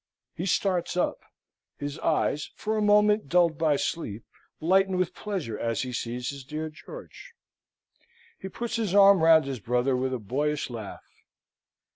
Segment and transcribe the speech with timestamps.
[0.33, 1.19] He starts up;
[1.77, 4.23] his eyes, for a moment dulled by sleep,
[4.59, 7.35] lighten with pleasure as he sees his dear George.
[8.39, 11.05] He puts his arm round his brother with a boyish laugh.